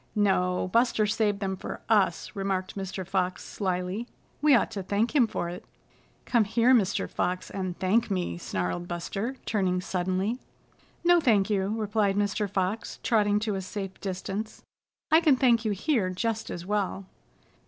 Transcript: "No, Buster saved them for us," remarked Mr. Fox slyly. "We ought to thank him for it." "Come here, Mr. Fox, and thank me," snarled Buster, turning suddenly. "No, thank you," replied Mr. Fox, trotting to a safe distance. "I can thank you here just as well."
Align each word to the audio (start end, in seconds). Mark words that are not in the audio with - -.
"No, 0.15 0.67
Buster 0.73 1.05
saved 1.05 1.41
them 1.41 1.55
for 1.55 1.79
us," 1.87 2.31
remarked 2.35 2.75
Mr. 2.75 3.05
Fox 3.05 3.45
slyly. 3.45 4.07
"We 4.41 4.55
ought 4.55 4.71
to 4.71 4.81
thank 4.81 5.15
him 5.15 5.27
for 5.27 5.47
it." 5.47 5.63
"Come 6.25 6.45
here, 6.45 6.73
Mr. 6.73 7.07
Fox, 7.07 7.51
and 7.51 7.77
thank 7.77 8.09
me," 8.09 8.39
snarled 8.39 8.87
Buster, 8.87 9.35
turning 9.45 9.79
suddenly. 9.79 10.39
"No, 11.03 11.19
thank 11.21 11.51
you," 11.51 11.75
replied 11.77 12.15
Mr. 12.15 12.49
Fox, 12.49 12.99
trotting 13.03 13.39
to 13.41 13.53
a 13.53 13.61
safe 13.61 14.01
distance. 14.01 14.63
"I 15.11 15.21
can 15.21 15.35
thank 15.35 15.65
you 15.65 15.71
here 15.71 16.09
just 16.09 16.49
as 16.49 16.65
well." 16.65 17.05